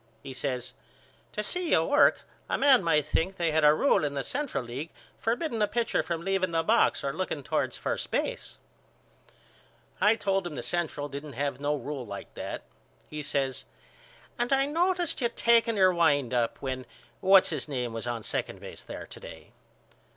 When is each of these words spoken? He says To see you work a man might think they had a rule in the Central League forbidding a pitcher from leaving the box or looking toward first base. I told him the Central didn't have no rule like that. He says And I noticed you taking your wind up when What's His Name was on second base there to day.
He 0.23 0.33
says 0.33 0.73
To 1.33 1.43
see 1.43 1.69
you 1.69 1.83
work 1.83 2.21
a 2.49 2.57
man 2.57 2.83
might 2.83 3.05
think 3.05 3.35
they 3.37 3.51
had 3.51 3.63
a 3.63 3.71
rule 3.71 4.03
in 4.03 4.15
the 4.15 4.23
Central 4.23 4.63
League 4.63 4.89
forbidding 5.19 5.61
a 5.61 5.67
pitcher 5.67 6.01
from 6.01 6.21
leaving 6.25 6.49
the 6.49 6.63
box 6.63 7.03
or 7.03 7.13
looking 7.13 7.43
toward 7.43 7.75
first 7.75 8.09
base. 8.09 8.57
I 10.01 10.15
told 10.15 10.47
him 10.47 10.55
the 10.55 10.63
Central 10.63 11.07
didn't 11.07 11.33
have 11.33 11.59
no 11.59 11.75
rule 11.75 12.03
like 12.03 12.33
that. 12.33 12.63
He 13.11 13.21
says 13.21 13.65
And 14.39 14.51
I 14.51 14.65
noticed 14.65 15.21
you 15.21 15.29
taking 15.29 15.77
your 15.77 15.93
wind 15.93 16.33
up 16.33 16.59
when 16.63 16.87
What's 17.19 17.49
His 17.49 17.67
Name 17.67 17.93
was 17.93 18.07
on 18.07 18.23
second 18.23 18.59
base 18.59 18.81
there 18.81 19.05
to 19.05 19.19
day. 19.19 19.51